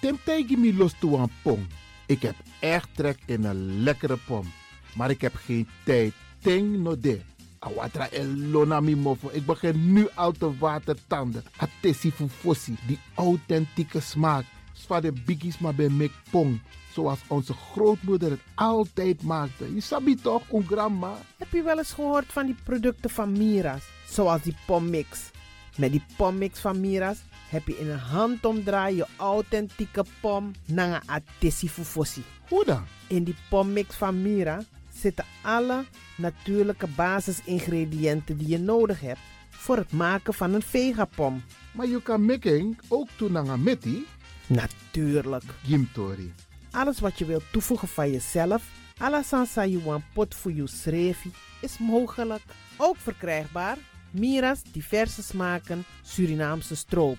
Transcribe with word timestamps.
Temtijgi 0.00 0.56
mi 0.56 0.76
los 0.76 0.94
aan 1.18 1.30
pom. 1.42 1.66
Ik 2.06 2.22
heb 2.22 2.34
echt 2.60 2.88
trek 2.94 3.18
in 3.26 3.44
een 3.44 3.82
lekkere 3.82 4.16
pom. 4.26 4.52
Maar 4.94 5.10
ik 5.10 5.20
heb 5.20 5.34
geen 5.34 5.68
tijd. 5.84 6.12
Ting 6.38 6.78
no 6.78 6.98
de. 7.00 7.20
Awatra 7.58 8.08
elona 8.10 8.80
mi. 8.80 9.16
Ik 9.32 9.46
begin 9.46 9.92
nu 9.92 10.08
al 10.14 10.32
te 10.32 10.58
watertanden. 10.58 11.44
Atesi 11.56 12.12
fufosi. 12.12 12.76
Die 12.86 12.98
authentieke 13.14 14.00
smaak. 14.00 14.44
Zwa 14.72 15.00
de 15.00 15.12
biggies 15.12 15.58
maar 15.58 15.74
bij 15.74 15.88
mek 15.88 16.12
pong. 16.30 16.60
Zoals 16.92 17.18
onze 17.26 17.52
grootmoeder 17.52 18.30
het 18.30 18.40
altijd 18.54 19.22
maakte. 19.22 19.74
Je 19.74 19.80
sabi 19.80 20.14
toch, 20.14 20.42
een 20.52 20.66
grandma? 20.66 21.16
Heb 21.38 21.52
je 21.52 21.62
wel 21.62 21.78
eens 21.78 21.92
gehoord 21.92 22.32
van 22.32 22.46
die 22.46 22.56
producten 22.64 23.10
van 23.10 23.32
Mira's? 23.32 23.82
Zoals 24.08 24.42
die 24.42 24.56
pommix. 24.66 25.30
Met 25.76 25.90
die 25.90 26.04
pommix 26.16 26.60
van 26.60 26.80
Mira's 26.80 27.18
heb 27.54 27.66
je 27.66 27.78
in 27.78 27.90
een 27.90 27.98
handomdraai 27.98 28.96
je 28.96 29.06
authentieke 29.16 30.04
pom 30.20 30.50
naar 30.66 31.02
atesi 31.06 31.68
fufosi. 31.68 32.22
Hoe 32.48 32.64
dan? 32.64 32.84
In 33.06 33.24
die 33.24 33.36
pommix 33.48 33.96
van 33.96 34.22
Mira 34.22 34.62
zitten 34.94 35.24
alle 35.42 35.84
natuurlijke 36.16 36.86
basisingrediënten 36.86 38.36
die 38.36 38.48
je 38.48 38.58
nodig 38.58 39.00
hebt 39.00 39.20
voor 39.50 39.76
het 39.76 39.92
maken 39.92 40.34
van 40.34 40.54
een 40.54 40.62
vegapom. 40.62 41.42
Maar 41.72 41.86
je 41.86 42.02
kan 42.02 42.24
making 42.24 42.80
ook 42.88 43.08
doen 43.16 43.38
aan 43.38 43.48
een 43.48 43.62
metti. 43.62 44.06
Natuurlijk. 44.46 45.44
Gimtori. 45.64 46.32
Alles 46.70 47.00
wat 47.00 47.18
je 47.18 47.24
wilt 47.24 47.52
toevoegen 47.52 47.88
van 47.88 48.10
jezelf, 48.10 48.62
alla 48.96 49.22
sansa 49.22 49.66
you 49.66 49.82
want 49.84 50.04
pot 50.12 50.34
voor 50.34 50.52
je 50.52 50.66
schreefie, 50.66 51.32
is 51.60 51.78
mogelijk. 51.78 52.42
Ook 52.76 52.96
verkrijgbaar 52.96 53.76
Mira's 54.10 54.62
diverse 54.72 55.22
smaken 55.22 55.84
Surinaamse 56.02 56.74
stroop. 56.74 57.18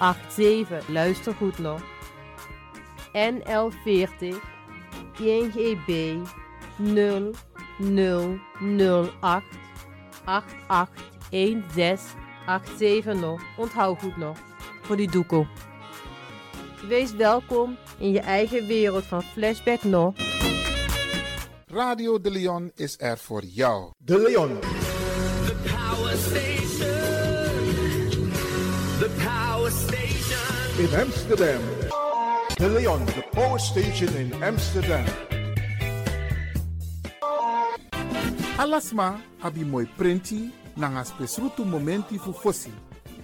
87. 0.00 0.88
Luister 0.88 1.34
goed 1.34 1.58
nog. 1.58 1.82
NL40 3.12 4.34
INGB 5.18 6.16
0008 6.78 9.44
881687 10.24 13.20
nog. 13.20 13.42
Onthoud 13.56 14.00
goed 14.00 14.16
nog. 14.16 14.38
Voor 14.82 14.96
die 14.96 15.10
doekoe. 15.10 15.46
Wees 16.88 17.12
welkom 17.12 17.76
in 17.98 18.12
je 18.12 18.20
eigen 18.20 18.66
wereld 18.66 19.04
van 19.04 19.22
Flashback 19.22 19.82
nog. 19.82 20.14
Radio 21.66 22.20
De 22.20 22.30
Leon 22.30 22.72
is 22.74 22.94
er 22.98 23.18
voor 23.18 23.44
jou. 23.44 23.90
De 23.98 24.18
Leon. 24.18 24.58
In 30.80 30.94
Amsterdam. 30.94 31.60
De 32.56 32.66
Leon, 32.66 33.04
the 33.04 33.22
power 33.32 33.58
station 33.58 34.08
in 34.16 34.32
Amsterdam. 34.42 35.04
Alasma 38.56 39.20
abi 39.42 39.64
moi 39.64 39.84
prenti 39.84 40.50
nanga 40.76 41.04
spesrutu 41.04 41.64
momenti 41.64 42.18
fu 42.18 42.32
fosi. 42.32 42.72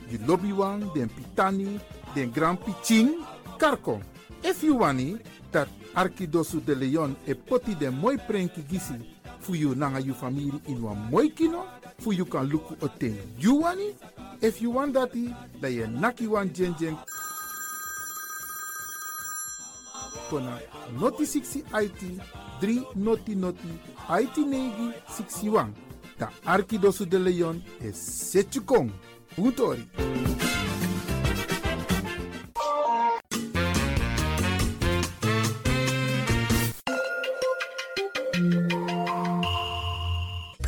Di 0.09 0.19
lobby 0.27 0.53
wan, 0.53 0.91
den 0.95 1.09
pitani, 1.09 1.81
den 2.15 2.31
grand 2.31 2.59
piching, 2.59 3.25
karko. 3.59 4.03
If 4.45 4.63
you 4.63 4.77
wani, 4.77 5.17
dat 5.51 5.69
Arkidosu 5.95 6.61
de 6.61 6.75
Leon 6.75 7.17
e 7.27 7.35
poti 7.35 7.75
den 7.75 7.95
moi 7.95 8.19
prenki 8.19 8.63
gisi 8.69 9.01
fu 9.41 9.55
you 9.55 9.75
nanga 9.75 10.01
you 10.01 10.13
family 10.13 10.61
in 10.67 10.83
wan 10.83 11.09
moi 11.11 11.31
kino, 11.31 11.65
fu 12.01 12.13
you 12.13 12.27
kan 12.27 12.47
luku 12.51 12.77
oten 12.81 13.17
you 13.39 13.63
wani. 13.63 13.95
If 14.43 14.61
you 14.61 14.71
want 14.73 14.93
dati, 14.95 15.35
da 15.61 15.69
ye 15.69 15.87
naki 15.87 16.27
wan 16.27 16.53
jen 16.53 16.75
jen 16.79 16.99
tona 20.31 20.59
noti 21.01 21.27
6 21.27 21.57
it 21.83 22.21
3 22.61 22.85
noti 22.95 23.35
noti 23.35 23.69
it 24.21 24.37
9 24.37 24.93
61. 25.09 25.73
Ta 26.19 26.31
Arkidosu 26.45 27.05
de 27.05 27.19
Leon 27.19 27.63
e 27.81 27.93
7 27.93 28.91
Utori. 29.39 29.87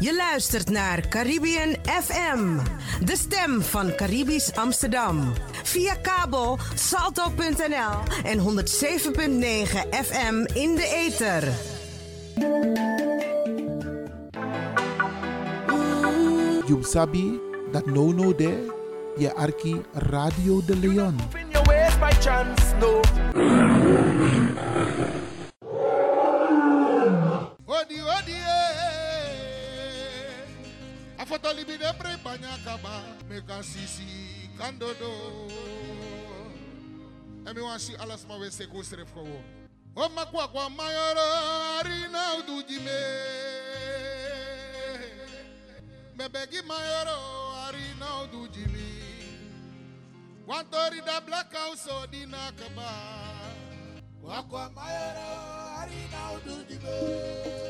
Je 0.01 0.17
luistert 0.17 0.71
naar 0.71 1.09
Caribbean 1.09 1.77
FM, 1.85 2.59
de 3.05 3.17
stem 3.17 3.63
van 3.63 3.95
Caribisch 3.95 4.57
Amsterdam. 4.57 5.33
Via 5.63 5.95
kabel 5.95 6.59
salto.nl 6.75 8.03
en 8.25 8.39
107.9 8.39 8.45
FM 9.91 10.45
in 10.55 10.75
de 10.75 11.07
ether. 11.07 11.49
You 16.67 16.83
sabi 16.83 17.41
that 17.73 17.87
no 17.87 18.13
no 18.13 18.35
there, 18.35 18.73
je 19.17 19.35
arki 19.35 19.81
Radio 19.93 20.65
de 20.65 20.77
Leon. 20.77 21.17
tolibidebre 31.49 32.17
banyakaba 32.25 33.03
mekasisi 33.29 34.05
kandodo. 34.59 35.13
Emiwansi 37.49 37.97
alasuma 37.97 38.37
we 38.37 38.51
seko 38.51 38.83
serefkowo 38.85 39.41
omakwakwa 39.97 40.71
mayoro 40.71 41.27
arinaudujime 41.79 43.01
mebegi 46.17 46.63
mayoro 46.69 47.19
arinaudujimi 47.67 48.89
wantorida 50.47 51.21
black 51.21 51.53
house 51.53 51.91
odinakaba 52.03 52.93
kwakwa 54.23 54.71
mayoro 54.71 55.29
arinaudujime 55.81 57.68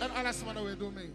and 0.00 0.12
Allah 0.16 0.32
subhanahu 0.32 0.64
wa 0.64 0.74
ta'ala. 0.74 1.12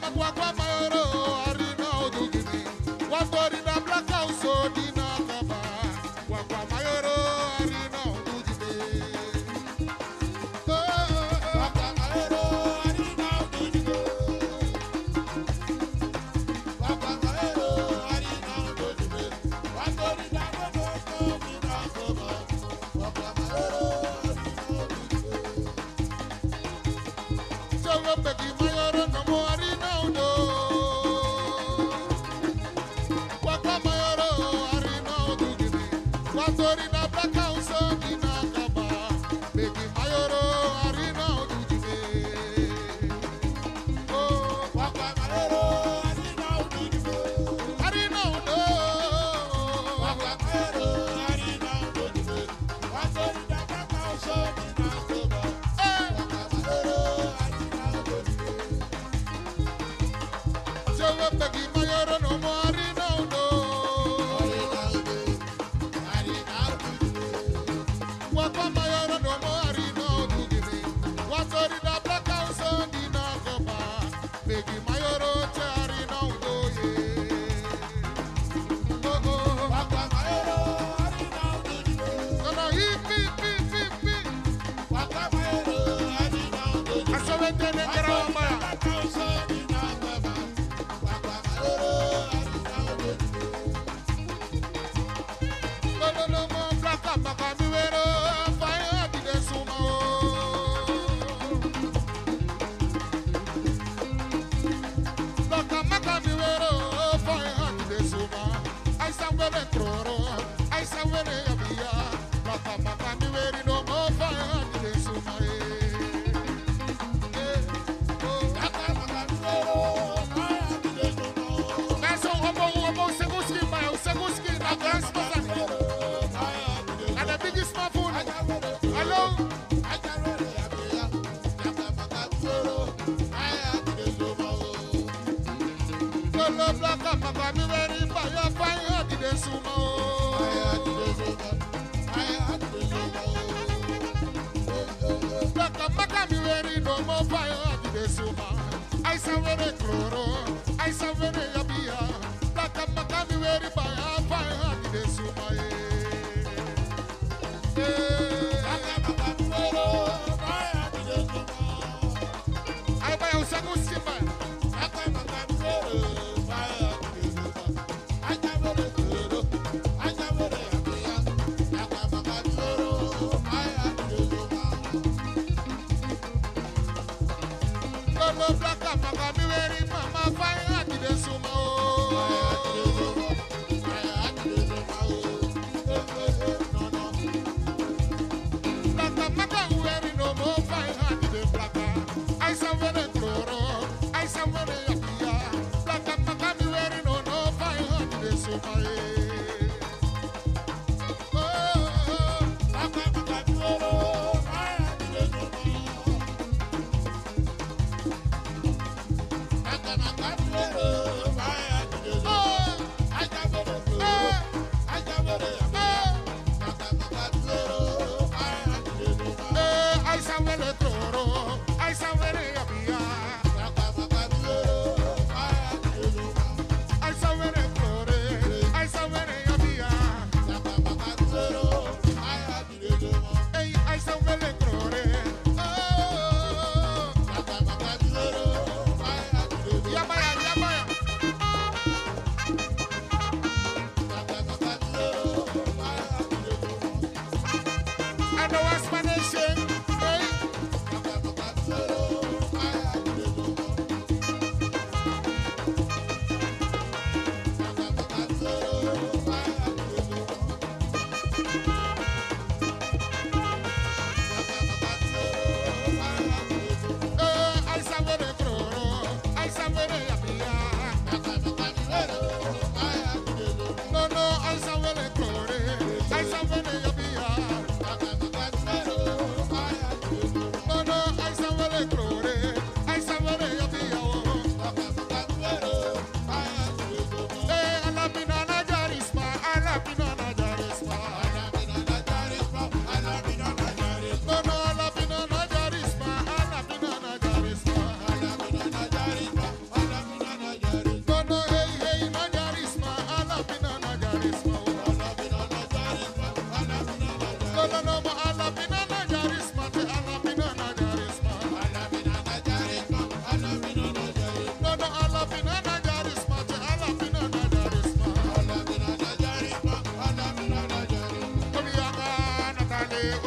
Papua 0.00 0.32
Guamayoro. 0.32 1.47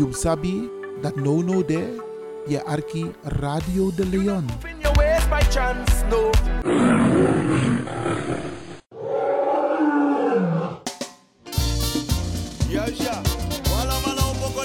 You 0.00 0.14
sabi 0.14 0.64
that 1.02 1.16
no 1.16 1.42
no 1.42 1.60
there, 1.60 1.92
je 2.48 2.56
arki 2.64 3.12
Radio 3.36 3.90
de 3.90 4.06
Leon. 4.06 4.48
In 4.64 4.80
your 4.80 4.94
ways 4.96 5.26
by 5.28 5.40
chance, 5.52 5.92
no. 6.08 6.32
Ja, 12.72 12.88
ja. 12.88 13.20
Wala 13.68 14.00
mana 14.00 14.24
upoko 14.32 14.64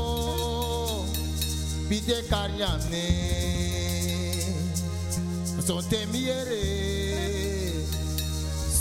bide 1.91 2.23
karyamne 2.29 3.03
sonte 5.67 5.99
miere. 6.11 6.63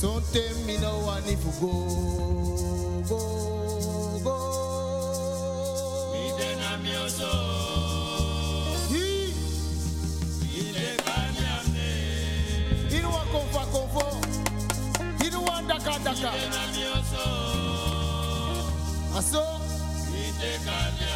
Sonte 0.01 0.43
mina 0.67 0.91
wani 1.07 1.37
fugo. 1.43 1.73
Go 3.09 3.21
go. 4.25 4.37
Bide 6.13 6.49
na 6.61 6.71
miozo 6.85 7.33
bide 8.91 10.89
karyamne 11.07 11.91
inu 12.97 13.09
wa 13.17 13.25
konfa 13.33 13.63
konfo. 13.73 14.07
Inu 15.27 15.39
wa 15.45 15.63
daka 15.69 15.99
daka. 16.05 16.31
Bide 16.31 16.49
na 16.55 16.63
miozo 16.75 17.27
aso. 19.19 19.45
Bide 20.13 20.53
karyamne 20.65 21.10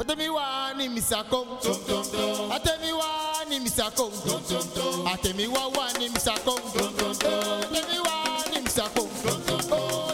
Ate 0.00 0.16
mi 0.16 0.28
wa 0.28 0.72
ni 0.76 0.88
misako. 0.88 1.46
Ate 2.52 2.70
mi 2.82 2.92
wa 2.92 3.06
ni 3.48 3.60
misako. 3.60 4.10
Ate 5.12 5.32
mi 5.32 5.46
wa 5.46 5.68
wa 5.68 5.92
ni 5.98 6.08
misako. 6.08 6.54
Ate 6.76 7.82
mi 7.88 7.98
wa 7.98 8.16
ni 8.52 8.60
misako. 8.60 10.13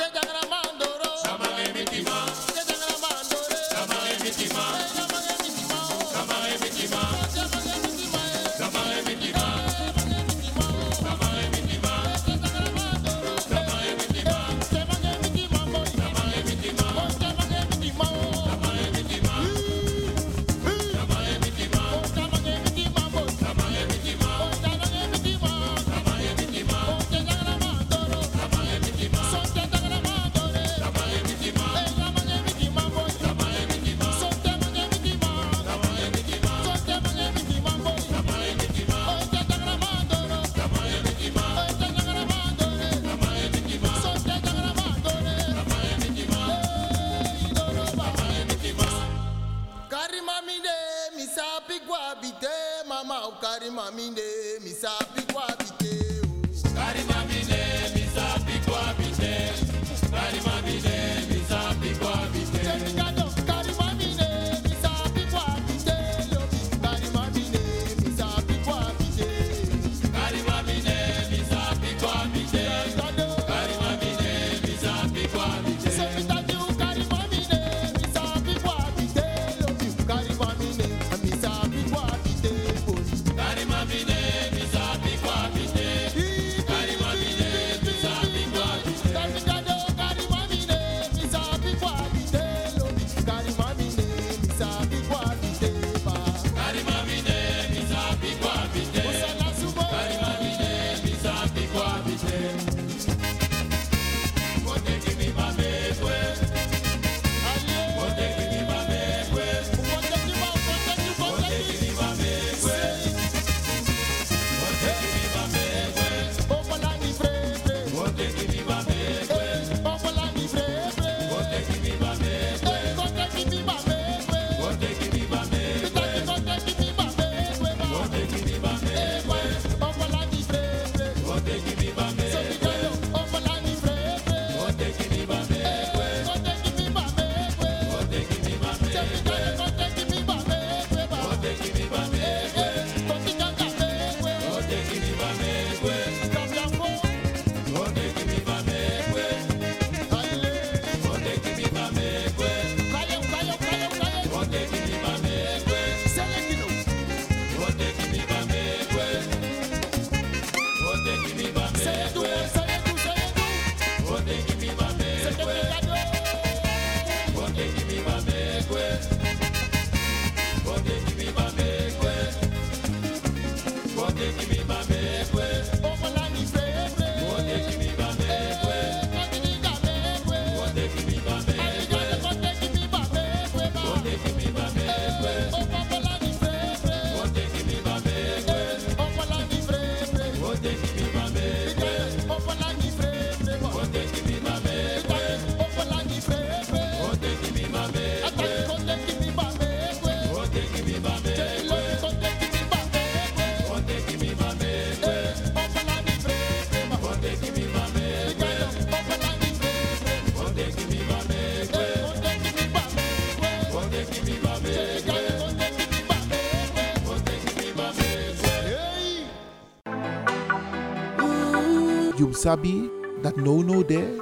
sabi 222.41 222.89
that 223.21 223.37
no 223.37 223.61
no 223.61 223.83
there, 223.85 224.17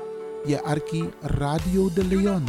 je 0.45 0.59
arki 0.65 1.07
Radio 1.39 1.88
de 1.89 2.03
Leon. 2.03 2.43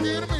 the 0.00 0.14
enemy. 0.16 0.39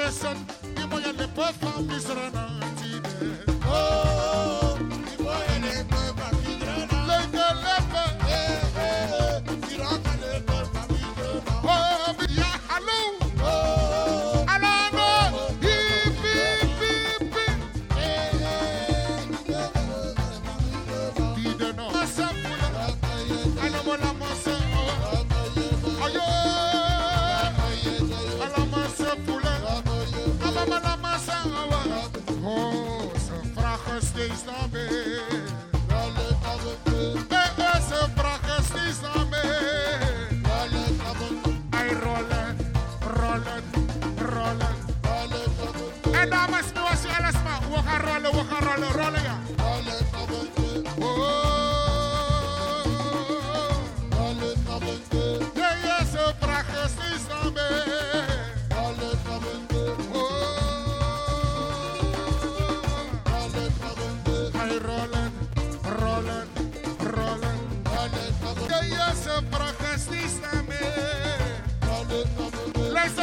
een 0.00 0.06
consequentie. 0.06 0.74
Die 0.74 0.86
mooie 0.86 1.12
lippen 1.16 1.54
van 1.60 1.86
mi 1.86 2.49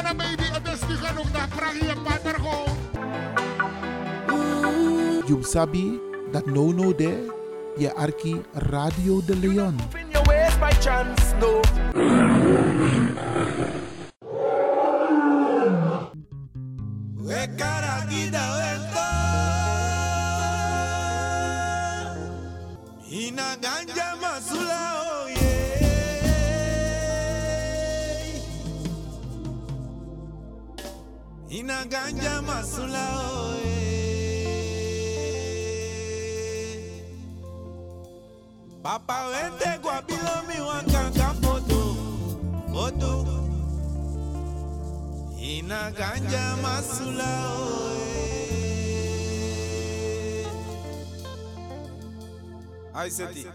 Ghana 0.08 0.24
baby, 0.24 0.44
het 0.52 0.68
is 0.74 0.88
nu 0.88 0.96
genoeg 0.96 1.32
dat 1.32 1.50
Pragie 1.56 1.90
en 1.90 2.02
Patergo. 2.04 2.64
You 5.26 5.44
sabi 5.44 6.00
that 6.32 6.46
no 6.46 6.72
no 6.72 6.96
there, 6.96 7.34
je 7.78 7.94
arki 7.94 8.42
Radio 8.54 9.22
de 9.26 9.36
Leon. 9.36 9.76
You 9.92 10.12
don't 10.12 10.60
by 10.60 10.72
chance, 10.80 11.34
no. 11.40 11.87
Ay, 53.08 53.12
Seti. 53.12 53.48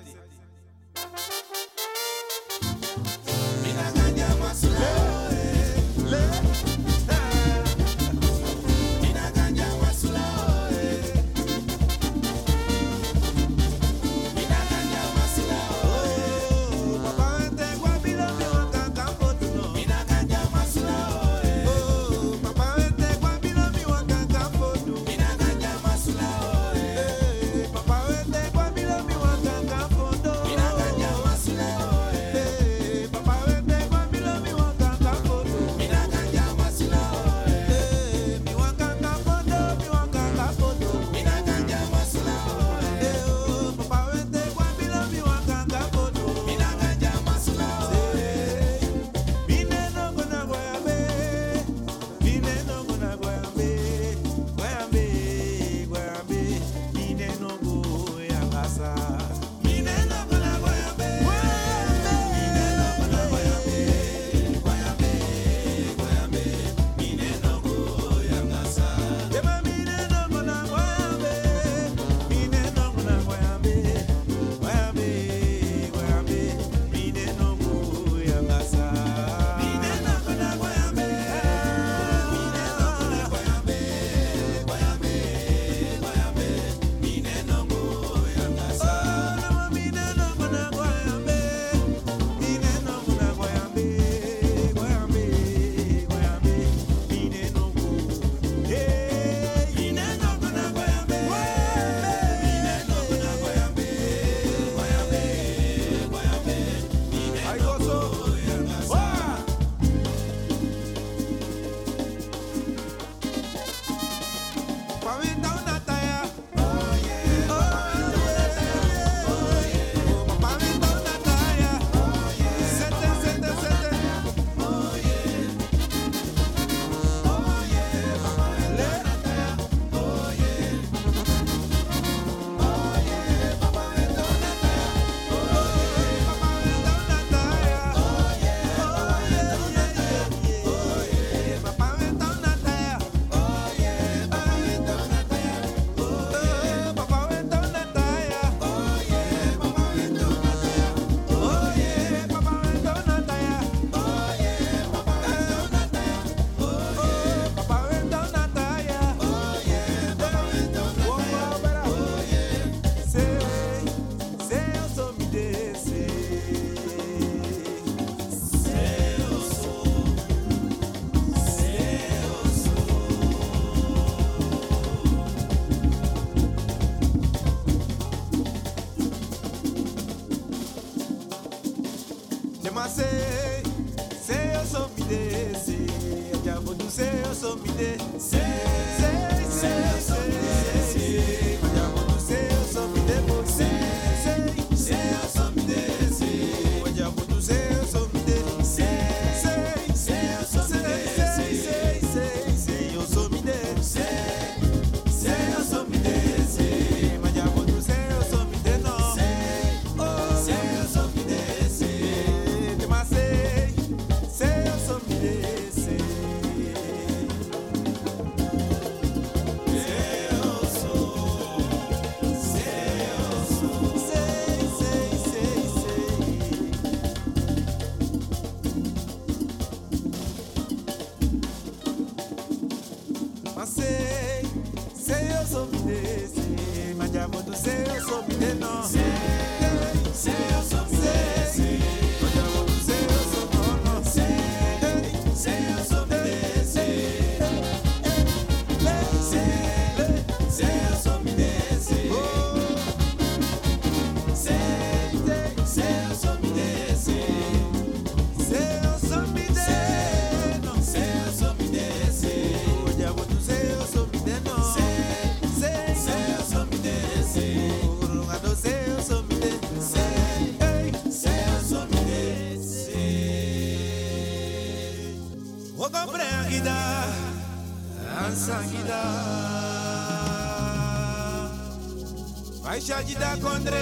Shaji 282.86 283.14
da 283.14 283.36
Kondre 283.36 283.78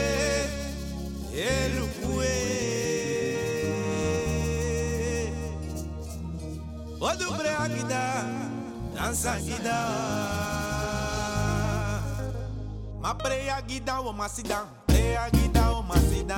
Elukwe 1.32 2.28
Odubre 7.00 7.50
Akida 7.56 8.24
Dansa 8.94 9.38
Gida 9.40 9.78
Ma 13.00 13.14
pray 13.14 13.48
Agida 13.48 14.00
o 14.00 14.12
Masida 14.12 14.66
Pray 14.86 15.16
Agida 15.16 15.70
o 15.72 15.82
Masida 15.82 16.36